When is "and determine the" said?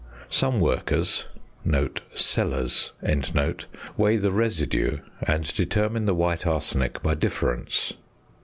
5.27-6.15